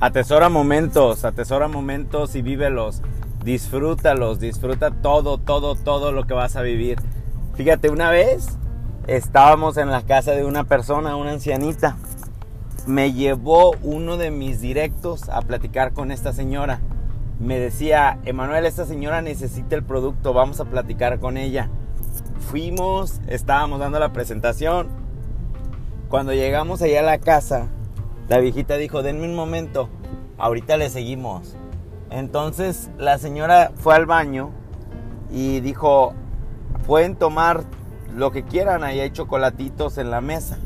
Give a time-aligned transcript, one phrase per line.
[0.00, 3.00] Atesora momentos, atesora momentos y vívelos.
[3.42, 6.98] Disfrútalos, disfruta todo, todo, todo lo que vas a vivir.
[7.54, 8.58] Fíjate, una vez
[9.06, 11.96] estábamos en la casa de una persona, una ancianita.
[12.86, 16.80] Me llevó uno de mis directos a platicar con esta señora.
[17.40, 21.70] Me decía, Emanuel, esta señora necesita el producto, vamos a platicar con ella.
[22.54, 24.86] Fuimos, estábamos dando la presentación.
[26.08, 27.66] Cuando llegamos allá a la casa,
[28.28, 29.88] la viejita dijo, denme un momento,
[30.38, 31.56] ahorita le seguimos.
[32.10, 34.52] Entonces la señora fue al baño
[35.32, 36.14] y dijo,
[36.86, 37.64] pueden tomar
[38.14, 40.58] lo que quieran, ahí hay chocolatitos en la mesa.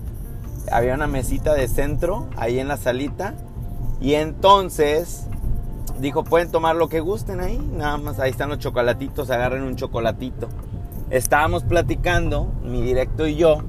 [0.71, 3.33] Había una mesita de centro ahí en la salita
[3.99, 5.27] y entonces
[5.99, 9.77] dijo, pueden tomar lo que gusten ahí, nada más ahí están los chocolatitos, agarren un
[9.77, 10.51] chocolatito.
[11.11, 13.63] Estábamos platicando, mi directo y yo,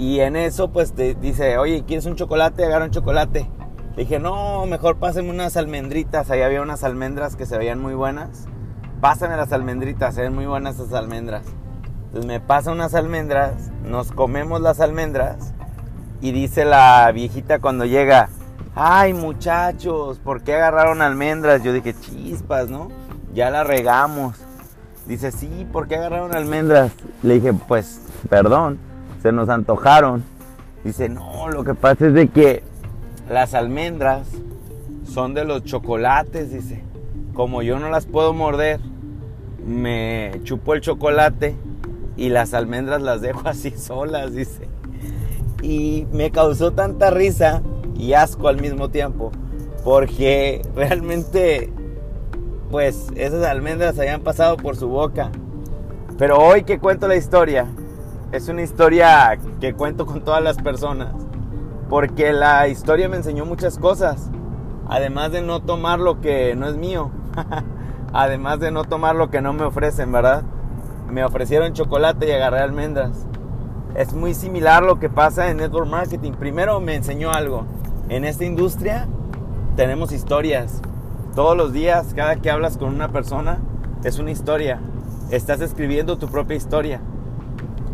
[0.00, 2.64] y en eso, pues te dice, oye, ¿quieres un chocolate?
[2.64, 3.50] Agarra un chocolate.
[3.96, 6.30] Le dije, no, mejor pásame unas almendritas.
[6.30, 8.46] Ahí había unas almendras que se veían muy buenas.
[9.02, 11.44] Pásame las almendritas, se ven muy buenas esas almendras.
[12.06, 15.52] Entonces me pasa unas almendras, nos comemos las almendras.
[16.22, 18.30] Y dice la viejita cuando llega,
[18.74, 21.62] ay muchachos, ¿por qué agarraron almendras?
[21.62, 22.88] Yo dije, chispas, ¿no?
[23.34, 24.36] Ya la regamos.
[25.10, 26.92] Dice, sí, ¿por qué agarraron almendras?
[27.22, 28.78] Le dije, pues, perdón
[29.22, 30.24] se nos antojaron.
[30.84, 32.62] Dice, no, lo que pasa es de que
[33.28, 34.28] las almendras
[35.04, 36.84] son de los chocolates, dice.
[37.34, 38.80] Como yo no las puedo morder,
[39.64, 41.54] me chupo el chocolate
[42.16, 44.68] y las almendras las dejo así solas, dice.
[45.62, 47.62] Y me causó tanta risa
[47.94, 49.30] y asco al mismo tiempo,
[49.84, 51.70] porque realmente,
[52.70, 55.30] pues esas almendras habían pasado por su boca.
[56.18, 57.66] Pero hoy que cuento la historia,
[58.32, 61.14] es una historia que cuento con todas las personas,
[61.88, 64.30] porque la historia me enseñó muchas cosas,
[64.88, 67.10] además de no tomar lo que no es mío,
[68.12, 70.42] además de no tomar lo que no me ofrecen, ¿verdad?
[71.10, 73.26] Me ofrecieron chocolate y agarré almendras.
[73.96, 76.32] Es muy similar lo que pasa en network marketing.
[76.32, 77.64] Primero me enseñó algo.
[78.08, 79.08] En esta industria
[79.74, 80.80] tenemos historias.
[81.34, 83.58] Todos los días, cada que hablas con una persona,
[84.02, 84.80] es una historia.
[85.30, 87.00] Estás escribiendo tu propia historia.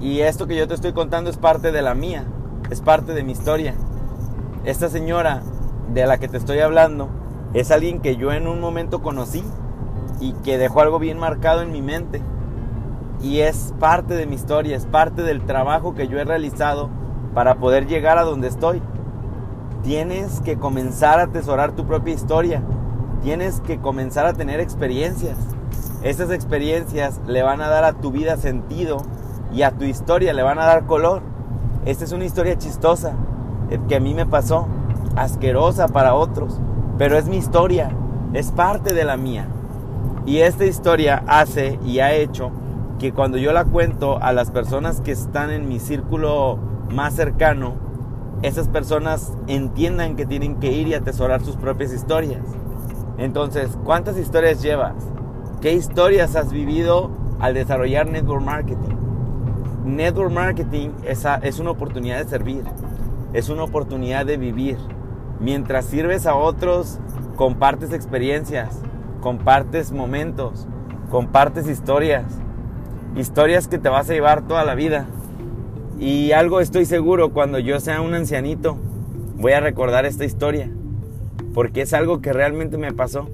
[0.01, 2.25] Y esto que yo te estoy contando es parte de la mía,
[2.71, 3.75] es parte de mi historia.
[4.65, 5.43] Esta señora
[5.93, 7.11] de la que te estoy hablando
[7.53, 9.45] es alguien que yo en un momento conocí
[10.19, 12.23] y que dejó algo bien marcado en mi mente.
[13.21, 16.89] Y es parte de mi historia, es parte del trabajo que yo he realizado
[17.35, 18.81] para poder llegar a donde estoy.
[19.83, 22.63] Tienes que comenzar a atesorar tu propia historia.
[23.27, 25.37] Tienes que comenzar a tener experiencias.
[26.05, 28.99] Esas experiencias le van a dar a tu vida sentido
[29.53, 31.23] y a tu historia le van a dar color.
[31.87, 33.15] Esta es una historia chistosa
[33.69, 34.69] eh, que a mí me pasó,
[35.17, 36.61] asquerosa para otros,
[36.99, 37.91] pero es mi historia,
[38.33, 39.49] es parte de la mía.
[40.25, 42.53] Y esta historia hace y ha hecho
[43.01, 46.61] que cuando yo la cuento a las personas que están en mi círculo
[46.93, 47.75] más cercano,
[48.43, 52.43] esas personas entiendan que tienen que ir y atesorar sus propias historias.
[53.19, 54.95] Entonces, ¿cuántas historias llevas?
[55.61, 57.11] ¿Qué historias has vivido
[57.41, 58.95] al desarrollar network marketing?
[59.85, 62.65] Network marketing es, es una oportunidad de servir,
[63.33, 64.77] es una oportunidad de vivir.
[65.41, 66.99] Mientras sirves a otros,
[67.37, 68.83] compartes experiencias,
[69.21, 70.67] compartes momentos,
[71.11, 72.25] compartes historias,
[73.15, 75.07] historias que te vas a llevar toda la vida.
[75.99, 78.77] Y algo estoy seguro, cuando yo sea un ancianito,
[79.37, 80.71] voy a recordar esta historia,
[81.57, 83.31] porque es algo que realmente me pasó.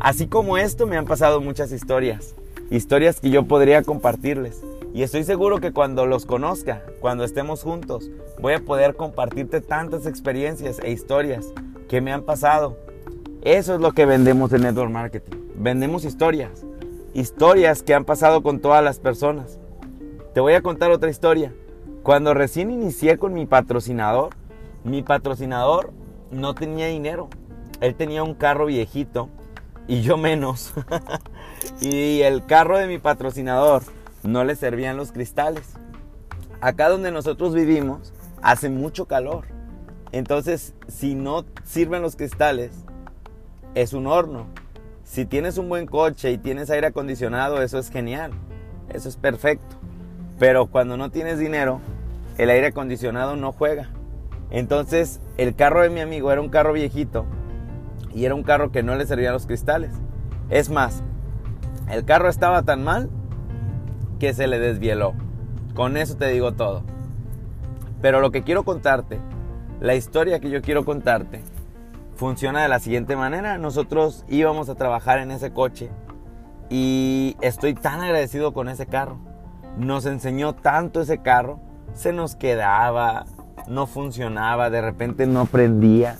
[0.00, 2.34] Así como esto, me han pasado muchas historias,
[2.70, 4.60] historias que yo podría compartirles.
[4.92, 10.04] Y estoy seguro que cuando los conozca, cuando estemos juntos, voy a poder compartirte tantas
[10.04, 11.46] experiencias e historias
[11.88, 12.76] que me han pasado.
[13.40, 15.38] Eso es lo que vendemos en Network Marketing.
[15.54, 16.66] Vendemos historias.
[17.14, 19.58] Historias que han pasado con todas las personas.
[20.34, 21.54] Te voy a contar otra historia.
[22.02, 24.34] Cuando recién inicié con mi patrocinador,
[24.84, 25.92] mi patrocinador
[26.30, 27.28] no tenía dinero.
[27.80, 29.28] Él tenía un carro viejito
[29.86, 30.74] y yo menos.
[31.80, 33.82] y el carro de mi patrocinador
[34.22, 35.74] no le servían los cristales.
[36.60, 39.46] Acá donde nosotros vivimos hace mucho calor.
[40.10, 42.72] Entonces, si no sirven los cristales,
[43.74, 44.46] es un horno.
[45.04, 48.32] Si tienes un buen coche y tienes aire acondicionado, eso es genial.
[48.88, 49.76] Eso es perfecto.
[50.38, 51.80] Pero cuando no tienes dinero,
[52.38, 53.90] el aire acondicionado no juega.
[54.50, 57.26] Entonces, el carro de mi amigo era un carro viejito
[58.14, 59.92] y era un carro que no le servían los cristales.
[60.50, 61.02] Es más,
[61.90, 63.10] el carro estaba tan mal
[64.18, 65.14] que se le desvieló.
[65.74, 66.82] Con eso te digo todo.
[68.00, 69.20] Pero lo que quiero contarte,
[69.80, 71.42] la historia que yo quiero contarte,
[72.14, 73.58] funciona de la siguiente manera.
[73.58, 75.90] Nosotros íbamos a trabajar en ese coche
[76.68, 79.18] y estoy tan agradecido con ese carro.
[79.78, 81.60] Nos enseñó tanto ese carro.
[81.94, 83.24] Se nos quedaba,
[83.68, 86.16] no funcionaba, de repente no prendía.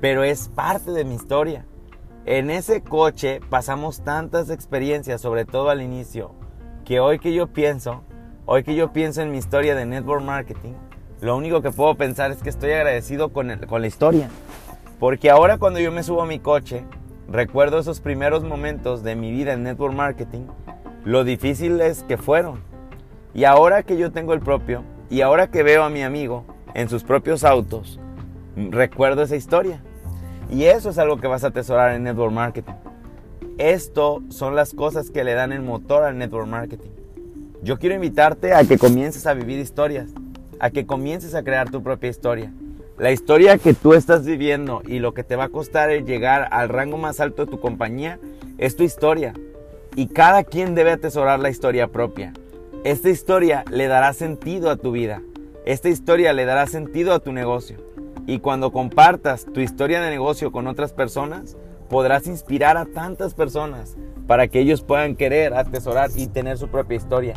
[0.00, 1.66] Pero es parte de mi historia.
[2.24, 6.34] En ese coche pasamos tantas experiencias, sobre todo al inicio,
[6.84, 8.02] que hoy que yo pienso,
[8.46, 10.74] hoy que yo pienso en mi historia de network marketing,
[11.20, 14.28] lo único que puedo pensar es que estoy agradecido con, con la historia.
[15.00, 16.84] Porque ahora cuando yo me subo a mi coche,
[17.28, 20.46] recuerdo esos primeros momentos de mi vida en network marketing,
[21.04, 22.62] lo difíciles que fueron.
[23.34, 26.88] Y ahora que yo tengo el propio, y ahora que veo a mi amigo en
[26.88, 27.98] sus propios autos,
[28.54, 29.82] recuerdo esa historia.
[30.50, 32.72] Y eso es algo que vas a atesorar en network marketing.
[33.58, 36.90] Esto son las cosas que le dan el motor al network marketing.
[37.62, 40.10] Yo quiero invitarte a que comiences a vivir historias,
[40.60, 42.52] a que comiences a crear tu propia historia.
[42.98, 46.48] La historia que tú estás viviendo y lo que te va a costar el llegar
[46.50, 48.18] al rango más alto de tu compañía
[48.58, 49.34] es tu historia.
[49.96, 52.32] Y cada quien debe atesorar la historia propia.
[52.84, 55.20] Esta historia le dará sentido a tu vida.
[55.64, 57.87] Esta historia le dará sentido a tu negocio.
[58.28, 61.56] Y cuando compartas tu historia de negocio con otras personas,
[61.88, 63.96] podrás inspirar a tantas personas
[64.26, 67.36] para que ellos puedan querer atesorar y tener su propia historia.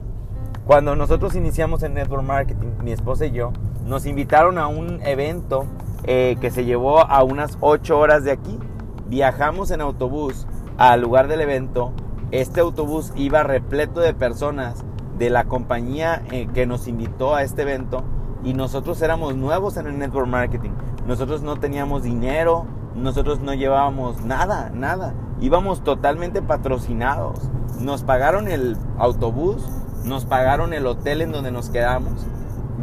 [0.66, 3.54] Cuando nosotros iniciamos en Network Marketing, mi esposa y yo,
[3.86, 5.66] nos invitaron a un evento
[6.04, 8.60] eh, que se llevó a unas 8 horas de aquí.
[9.08, 10.46] Viajamos en autobús
[10.76, 11.94] al lugar del evento.
[12.32, 14.84] Este autobús iba repleto de personas
[15.18, 18.04] de la compañía eh, que nos invitó a este evento
[18.44, 20.72] y nosotros éramos nuevos en el network marketing.
[21.08, 22.66] Nosotros no teníamos dinero,
[22.96, 25.14] nosotros no llevábamos nada, nada.
[25.40, 27.40] Íbamos totalmente patrocinados.
[27.80, 29.64] Nos pagaron el autobús,
[30.04, 32.14] nos pagaron el hotel en donde nos quedamos.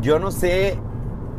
[0.00, 0.78] Yo no sé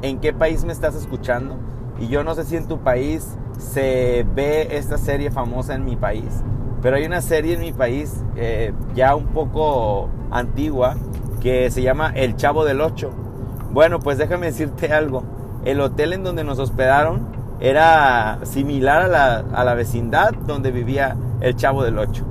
[0.01, 1.55] en qué país me estás escuchando
[1.99, 5.97] y yo no sé si en tu país se ve esta serie famosa en mi
[5.97, 6.43] país,
[6.81, 10.95] pero hay una serie en mi país eh, ya un poco antigua
[11.41, 13.11] que se llama El Chavo del Ocho
[13.71, 15.23] bueno, pues déjame decirte algo.
[15.65, 17.27] El hotel en donde nos hospedaron
[17.59, 22.25] era similar a la, a la vecindad donde vivía el Chavo del Ocho.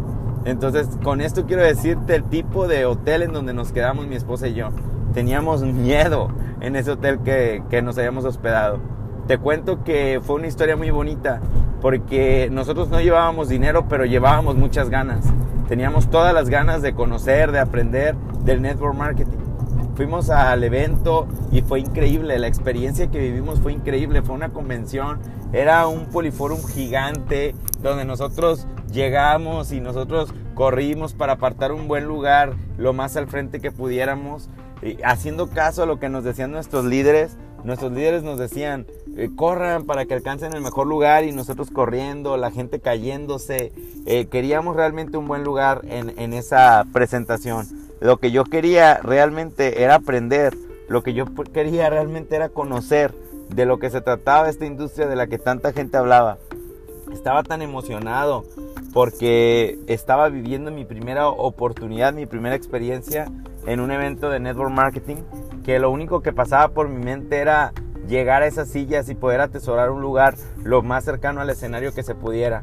[0.45, 4.49] Entonces, con esto quiero decirte el tipo de hotel en donde nos quedamos mi esposa
[4.49, 4.71] y yo.
[5.13, 6.31] Teníamos miedo
[6.61, 8.79] en ese hotel que, que nos habíamos hospedado.
[9.27, 11.41] Te cuento que fue una historia muy bonita
[11.83, 15.25] porque nosotros no llevábamos dinero, pero llevábamos muchas ganas.
[15.69, 19.38] Teníamos todas las ganas de conocer, de aprender del network marketing
[19.99, 25.19] fuimos al evento y fue increíble, la experiencia que vivimos fue increíble, fue una convención,
[25.53, 27.53] era un poliforum gigante
[27.83, 33.59] donde nosotros llegamos y nosotros corrimos para apartar un buen lugar lo más al frente
[33.59, 34.49] que pudiéramos,
[35.03, 37.37] haciendo caso a lo que nos decían nuestros líderes.
[37.65, 38.87] Nuestros líderes nos decían,
[39.17, 43.73] eh, corran para que alcancen el mejor lugar y nosotros corriendo, la gente cayéndose.
[44.07, 47.88] Eh, queríamos realmente un buen lugar en esa presentación.
[48.01, 50.57] Lo que yo quería realmente era aprender,
[50.89, 53.13] lo que yo quería realmente era conocer
[53.49, 56.39] de lo que se trataba esta industria de la que tanta gente hablaba.
[57.13, 58.45] Estaba tan emocionado
[58.93, 63.27] porque estaba viviendo mi primera oportunidad, mi primera experiencia
[63.67, 65.17] en un evento de network marketing,
[65.65, 67.73] que lo único que pasaba por mi mente era
[68.07, 72.03] llegar a esas sillas y poder atesorar un lugar lo más cercano al escenario que
[72.03, 72.63] se pudiera.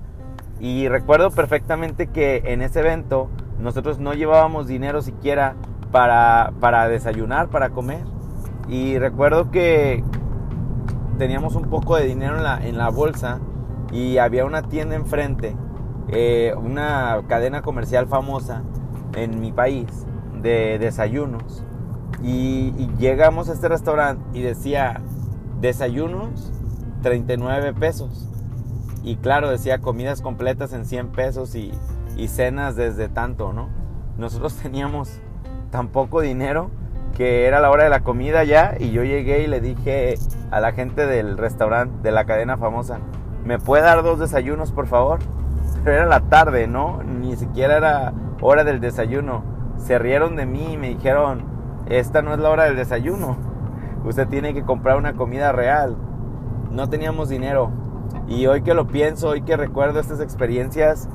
[0.59, 5.55] Y recuerdo perfectamente que en ese evento nosotros no llevábamos dinero siquiera
[5.91, 8.03] para, para desayunar, para comer.
[8.67, 10.03] Y recuerdo que
[11.17, 13.39] teníamos un poco de dinero en la, en la bolsa
[13.91, 15.55] y había una tienda enfrente,
[16.09, 18.63] eh, una cadena comercial famosa
[19.15, 19.87] en mi país
[20.41, 21.63] de desayunos.
[22.23, 25.01] Y, llegamos a este restaurante y decía
[25.61, 26.51] desayunos
[27.03, 28.29] 39 pesos.
[29.03, 31.71] Y claro, decía comidas completas en 100 pesos y,
[32.15, 33.69] y cenas desde tanto, ¿no?
[34.17, 35.19] Nosotros teníamos
[35.71, 36.69] tan poco dinero
[37.15, 40.15] que era la hora de la comida ya y yo llegué y le dije
[40.51, 42.99] a la gente del restaurante de la cadena famosa,
[43.45, 45.19] ¿me puede dar dos desayunos por favor?
[45.83, 47.01] Pero era la tarde, ¿no?
[47.03, 49.43] Ni siquiera era hora del desayuno.
[49.77, 51.43] Se rieron de mí y me dijeron,
[51.87, 53.37] esta no es la hora del desayuno.
[54.03, 55.95] Usted tiene que comprar una comida real.
[56.71, 57.71] No teníamos dinero.
[58.27, 61.07] Y hoy que lo pienso, hoy que recuerdo estas experiencias,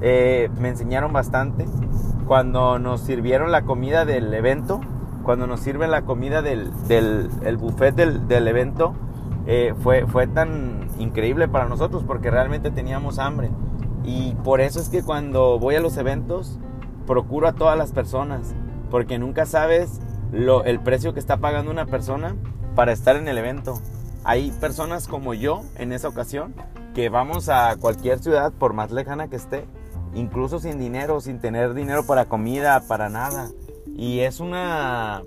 [0.00, 1.66] eh, me enseñaron bastante.
[2.26, 4.80] Cuando nos sirvieron la comida del evento,
[5.22, 8.94] cuando nos sirven la comida del, del el buffet del, del evento,
[9.46, 13.50] eh, fue, fue tan increíble para nosotros porque realmente teníamos hambre.
[14.04, 16.58] Y por eso es que cuando voy a los eventos,
[17.06, 18.54] procuro a todas las personas,
[18.90, 20.00] porque nunca sabes
[20.32, 22.36] lo, el precio que está pagando una persona
[22.74, 23.80] para estar en el evento.
[24.24, 26.54] Hay personas como yo en esa ocasión
[26.94, 29.66] que vamos a cualquier ciudad, por más lejana que esté,
[30.14, 33.50] incluso sin dinero, sin tener dinero para comida, para nada.
[33.96, 35.22] Y es una,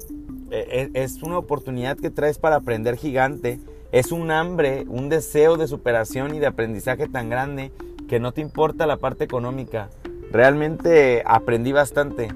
[0.51, 3.59] e, e, es una oportunidad que traes para aprender gigante.
[3.91, 7.71] Es un hambre, un deseo de superación y de aprendizaje tan grande
[8.07, 9.89] que no te importa la parte económica.
[10.31, 12.29] Realmente aprendí bastante.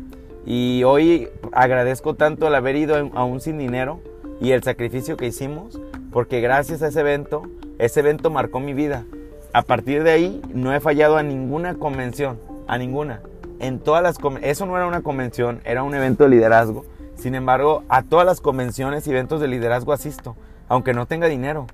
[0.46, 4.00] Y hoy agradezco tanto el haber ido aún sin dinero
[4.40, 5.80] y el sacrificio que hicimos,
[6.12, 7.44] porque gracias a ese evento,
[7.80, 9.06] ese evento marcó mi vida.
[9.56, 13.22] A partir de ahí no he fallado a ninguna convención, a ninguna.
[13.62, 16.84] En todas las eso no era una convención, era un evento de liderazgo.
[17.16, 20.36] Sin embargo, a todas las convenciones y eventos de liderazgo asisto,
[20.68, 21.68] aunque no tenga dinero.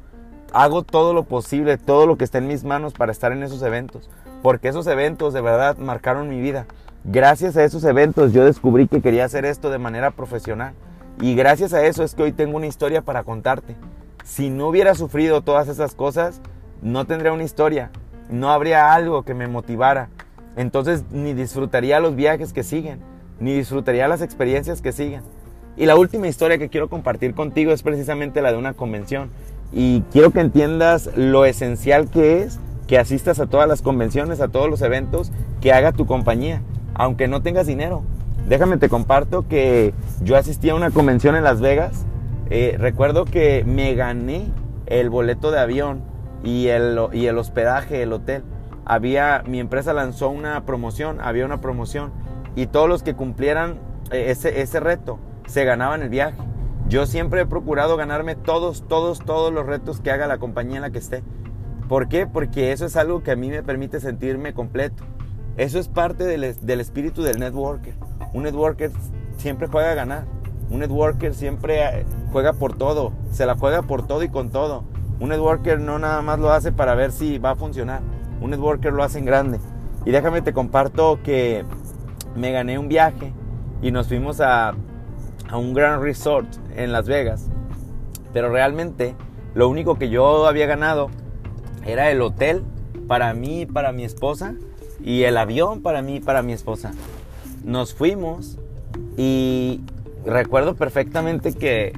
[0.53, 3.63] Hago todo lo posible, todo lo que está en mis manos para estar en esos
[3.63, 4.11] eventos,
[4.43, 6.67] porque esos eventos de verdad marcaron mi vida.
[7.03, 10.75] Gracias a esos eventos yo descubrí que quería hacer esto de manera profesional
[11.19, 13.75] y gracias a eso es que hoy tengo una historia para contarte.
[14.23, 16.41] Si no hubiera sufrido todas esas cosas,
[16.81, 17.91] no tendría una historia,
[18.29, 20.09] no habría algo que me motivara.
[20.55, 22.99] Entonces ni disfrutaría los viajes que siguen,
[23.39, 25.21] ni disfrutaría las experiencias que siguen.
[25.77, 29.29] Y la última historia que quiero compartir contigo es precisamente la de una convención.
[29.71, 34.49] Y quiero que entiendas lo esencial que es que asistas a todas las convenciones, a
[34.49, 36.61] todos los eventos que haga tu compañía,
[36.93, 38.03] aunque no tengas dinero.
[38.49, 42.05] Déjame te comparto que yo asistí a una convención en Las Vegas.
[42.49, 44.47] Eh, recuerdo que me gané
[44.87, 46.10] el boleto de avión
[46.43, 48.43] y el, y el hospedaje, el hotel.
[48.85, 52.11] Había, mi empresa lanzó una promoción, había una promoción
[52.55, 53.79] y todos los que cumplieran
[54.11, 56.37] eh, ese, ese reto se ganaban el viaje.
[56.87, 60.81] Yo siempre he procurado ganarme todos, todos, todos los retos que haga la compañía en
[60.81, 61.23] la que esté.
[61.87, 62.27] ¿Por qué?
[62.27, 65.03] Porque eso es algo que a mí me permite sentirme completo.
[65.57, 67.93] Eso es parte del, del espíritu del networker.
[68.33, 68.91] Un networker
[69.37, 70.25] siempre juega a ganar.
[70.69, 73.11] Un networker siempre eh, juega por todo.
[73.31, 74.85] Se la juega por todo y con todo.
[75.21, 78.01] Un networker no nada más lo hace para ver si va a funcionar.
[78.41, 79.59] Un networker lo hace en grande.
[80.03, 81.63] Y déjame te comparto que
[82.35, 83.31] me gané un viaje
[83.83, 84.73] y nos fuimos a,
[85.47, 87.49] a un gran resort en Las Vegas.
[88.33, 89.13] Pero realmente
[89.53, 91.11] lo único que yo había ganado
[91.85, 92.63] era el hotel
[93.07, 94.55] para mí y para mi esposa
[94.99, 96.93] y el avión para mí y para mi esposa.
[97.63, 98.57] Nos fuimos
[99.17, 99.81] y
[100.25, 101.93] recuerdo perfectamente que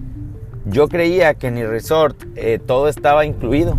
[0.66, 3.78] yo creía que en el resort eh, todo estaba incluido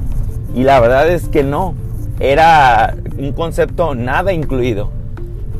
[0.54, 1.75] y la verdad es que no,
[2.20, 4.90] era un concepto nada incluido.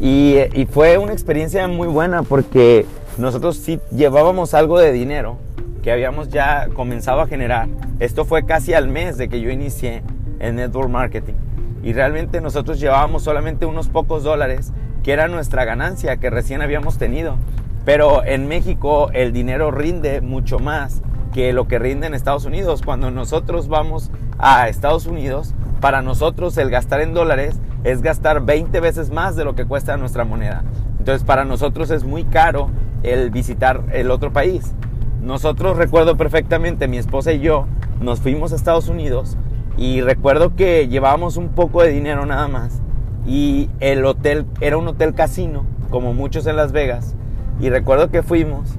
[0.00, 2.84] Y, y, fue una experiencia muy buena porque
[3.16, 5.38] nosotros sí llevábamos algo de dinero
[5.82, 7.68] que habíamos ya comenzado a generar.
[8.00, 10.02] Esto fue casi al mes de que yo inicié
[10.40, 11.34] en Network Marketing.
[11.82, 14.72] Y realmente nosotros llevábamos solamente unos pocos dólares,
[15.02, 17.36] que era nuestra ganancia que recién habíamos tenido.
[17.84, 21.02] Pero en México el dinero rinde mucho más
[21.34, 22.80] que lo que rinde en Estados Unidos.
[22.82, 28.78] Cuando nosotros vamos a Estados Unidos, para nosotros el gastar en dólares es gastar 20
[28.80, 30.62] veces más de lo que cuesta nuestra moneda.
[30.98, 32.70] Entonces para nosotros es muy caro
[33.02, 34.72] el visitar el otro país.
[35.20, 37.66] Nosotros recuerdo perfectamente, mi esposa y yo
[38.00, 39.36] nos fuimos a Estados Unidos
[39.76, 42.80] y recuerdo que llevábamos un poco de dinero nada más
[43.26, 47.16] y el hotel era un hotel casino, como muchos en Las Vegas.
[47.60, 48.78] Y recuerdo que fuimos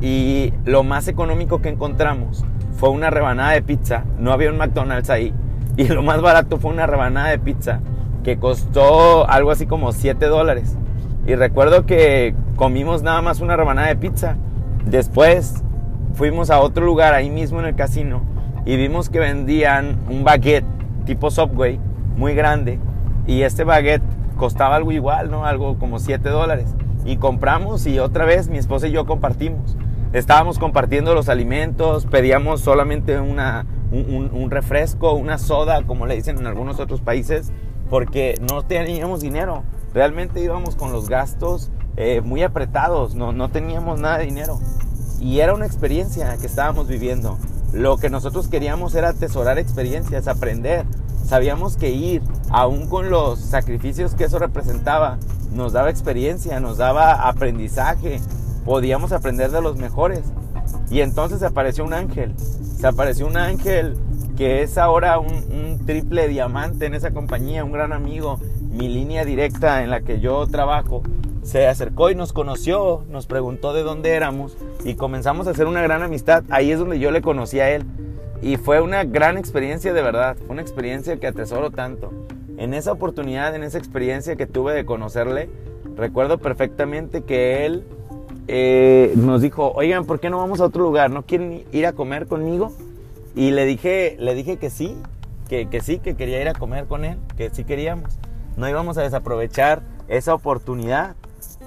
[0.00, 2.44] y lo más económico que encontramos
[2.76, 4.04] fue una rebanada de pizza.
[4.18, 5.32] No había un McDonald's ahí.
[5.78, 7.80] Y lo más barato fue una rebanada de pizza
[8.24, 10.74] que costó algo así como 7 dólares.
[11.26, 14.36] Y recuerdo que comimos nada más una rebanada de pizza.
[14.86, 15.62] Después
[16.14, 18.22] fuimos a otro lugar ahí mismo en el casino
[18.64, 20.64] y vimos que vendían un baguette
[21.04, 21.78] tipo Subway
[22.16, 22.78] muy grande.
[23.26, 24.02] Y este baguette
[24.38, 25.44] costaba algo igual, ¿no?
[25.44, 26.74] Algo como 7 dólares.
[27.04, 29.76] Y compramos y otra vez mi esposa y yo compartimos
[30.18, 36.46] estábamos compartiendo los alimentos, pedíamos solamente una, un, refresco, una soda, como le dicen en
[36.46, 37.52] algunos otros países,
[37.90, 39.62] porque no teníamos dinero.
[39.92, 44.58] Realmente íbamos con los gastos eh, muy apretados, no, no teníamos nada de dinero.
[45.20, 47.38] Y era una experiencia que estábamos viviendo.
[47.74, 50.86] Lo que nosotros queríamos era atesorar experiencias, aprender.
[51.26, 55.18] Sabíamos que ir, aún con los sacrificios que eso representaba,
[55.52, 58.20] nos daba experiencia, nos daba aprendizaje,
[58.66, 60.24] podíamos aprender de los mejores.
[60.90, 63.96] Y entonces apareció un ángel, se apareció un ángel
[64.36, 69.84] que es ahora un, triple diamante en esa compañía, un gran amigo, mi línea directa
[69.84, 71.02] en la que yo trabajo.
[71.42, 75.80] Se acercó y nos conoció, nos preguntó de dónde éramos y comenzamos a hacer una
[75.80, 76.42] gran amistad.
[76.50, 77.84] Ahí es donde yo le conocí a él.
[78.42, 82.12] Y fue una gran experiencia de verdad, una experiencia que atesoro tanto.
[82.58, 85.48] En esa oportunidad, en esa experiencia que tuve de conocerle,
[85.96, 87.84] recuerdo perfectamente que él
[88.48, 91.10] eh, nos dijo, oigan, ¿por qué no vamos a otro lugar?
[91.10, 92.72] ¿No quieren ir a comer conmigo?
[93.34, 94.96] Y le dije, le dije que sí,
[95.48, 98.18] que, que sí, que quería ir a comer con él, que sí queríamos.
[98.56, 101.16] No íbamos a desaprovechar esa oportunidad,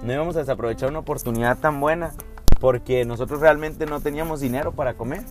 [0.04, 2.14] no íbamos a desaprovechar una oportunidad tan buena,
[2.60, 5.22] porque nosotros realmente no teníamos dinero para comer.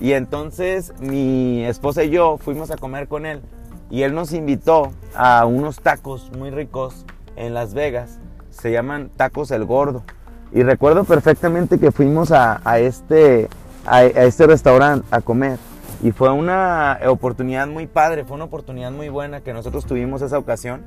[0.00, 3.42] Y entonces mi esposa y yo fuimos a comer con él
[3.90, 7.04] y él nos invitó a unos tacos muy ricos
[7.36, 8.18] en Las Vegas.
[8.50, 10.04] Se llaman Tacos El Gordo.
[10.52, 13.48] Y recuerdo perfectamente que fuimos a, este,
[13.86, 15.58] a, este restaurante a comer.
[16.02, 20.38] Y fue una oportunidad muy padre, fue una oportunidad muy buena que nosotros tuvimos esa
[20.38, 20.82] ocasión.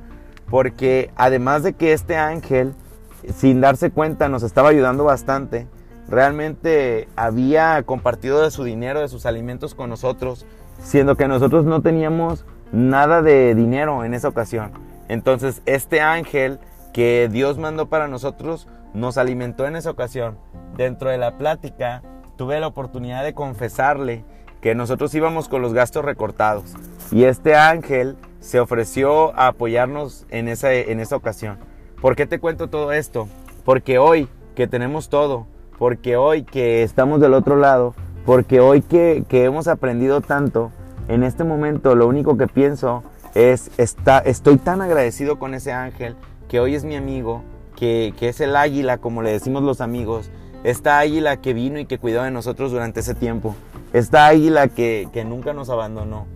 [0.50, 2.74] Porque además de que este ángel,
[3.34, 5.66] sin darse cuenta, nos estaba ayudando bastante,
[6.08, 10.44] realmente había compartido de su dinero, de sus alimentos con nosotros,
[10.82, 14.72] siendo que nosotros no teníamos nada de dinero en esa ocasión.
[15.08, 16.58] Entonces este ángel
[16.92, 20.38] que Dios mandó para nosotros nos alimentó en esa ocasión.
[20.76, 22.02] Dentro de la plática
[22.36, 24.24] tuve la oportunidad de confesarle
[24.60, 26.74] que nosotros íbamos con los gastos recortados
[27.12, 31.58] y este ángel se ofreció a apoyarnos en esa, en esa ocasión.
[32.00, 33.28] ¿Por qué te cuento todo esto?
[33.64, 35.46] Porque hoy que tenemos todo,
[35.78, 40.70] porque hoy que estamos del otro lado, porque hoy que, que hemos aprendido tanto,
[41.08, 43.02] en este momento lo único que pienso
[43.34, 46.16] es, está, estoy tan agradecido con ese ángel
[46.48, 47.42] que hoy es mi amigo,
[47.76, 50.30] que, es el águila, como le decimos los amigos,
[50.62, 53.54] esta águila que vino y que cuidó de nosotros durante ese tiempo,
[53.92, 56.26] esta águila que, que nunca nos abandonó.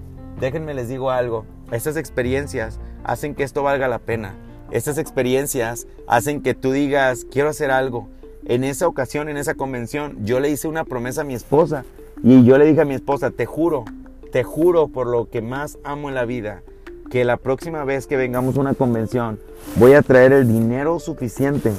[0.40, 4.34] Déjenme les digo algo, estas experiencias hacen que esto valga la pena.
[4.70, 8.08] Estas experiencias hacen que tú digas, quiero hacer algo.
[8.44, 11.84] En esa ocasión, en esa convención, yo le hice una promesa a mi esposa
[12.22, 13.84] y yo le dije a mi esposa, te juro,
[14.32, 16.62] te juro por lo que más amo en la vida,
[17.10, 19.38] que la próxima vez que vengamos a una convención
[19.76, 21.72] voy a traer el dinero suficiente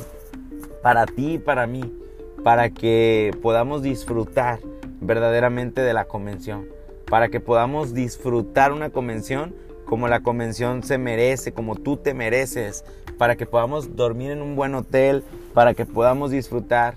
[0.81, 1.93] para ti y para mí,
[2.43, 4.59] para que podamos disfrutar
[5.01, 6.67] verdaderamente de la convención,
[7.09, 9.53] para que podamos disfrutar una convención
[9.85, 12.83] como la convención se merece, como tú te mereces,
[13.17, 16.95] para que podamos dormir en un buen hotel, para que podamos disfrutar.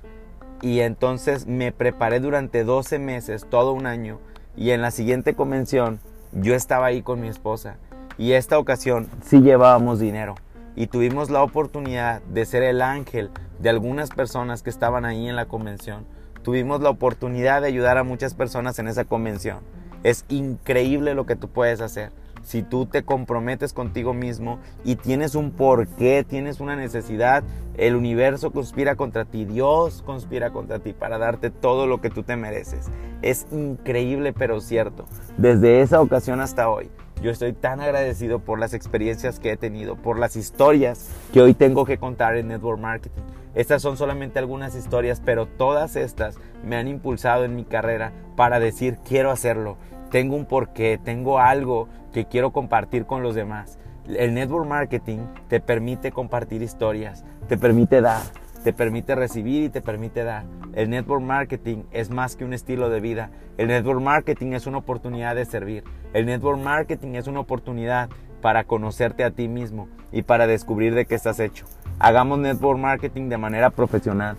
[0.60, 4.20] Y entonces me preparé durante 12 meses, todo un año,
[4.56, 5.98] y en la siguiente convención
[6.32, 7.76] yo estaba ahí con mi esposa
[8.22, 10.36] y esta ocasión sí llevábamos dinero
[10.76, 15.34] y tuvimos la oportunidad de ser el ángel de algunas personas que estaban ahí en
[15.34, 16.06] la convención.
[16.44, 19.58] Tuvimos la oportunidad de ayudar a muchas personas en esa convención.
[20.04, 22.12] Es increíble lo que tú puedes hacer.
[22.44, 27.42] Si tú te comprometes contigo mismo y tienes un porqué, tienes una necesidad,
[27.76, 32.22] el universo conspira contra ti, Dios conspira contra ti para darte todo lo que tú
[32.22, 32.88] te mereces.
[33.20, 35.06] Es increíble pero cierto.
[35.38, 36.88] Desde esa ocasión hasta hoy,
[37.20, 41.54] yo estoy tan agradecido por las experiencias que he tenido, por las historias que hoy
[41.54, 43.22] tengo que contar en Network Marketing.
[43.54, 48.60] Estas son solamente algunas historias, pero todas estas me han impulsado en mi carrera para
[48.60, 49.76] decir quiero hacerlo.
[50.10, 53.78] Tengo un porqué, tengo algo que quiero compartir con los demás.
[54.08, 58.22] El network marketing te permite compartir historias, te permite dar,
[58.62, 60.44] te permite recibir y te permite dar.
[60.74, 63.30] El network marketing es más que un estilo de vida.
[63.58, 65.84] El network marketing es una oportunidad de servir.
[66.12, 68.08] El network marketing es una oportunidad
[68.40, 71.66] para conocerte a ti mismo y para descubrir de qué estás hecho.
[71.98, 74.36] Hagamos network marketing de manera profesional.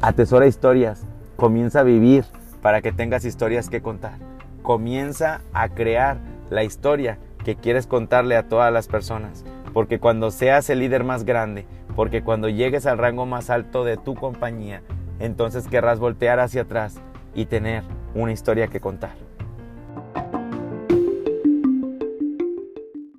[0.00, 1.04] Atesora historias.
[1.36, 2.24] Comienza a vivir
[2.62, 4.18] para que tengas historias que contar.
[4.62, 6.18] Comienza a crear
[6.50, 9.44] la historia que quieres contarle a todas las personas.
[9.72, 13.96] Porque cuando seas el líder más grande, porque cuando llegues al rango más alto de
[13.96, 14.82] tu compañía,
[15.18, 17.00] entonces querrás voltear hacia atrás
[17.34, 17.82] y tener
[18.14, 19.14] una historia que contar.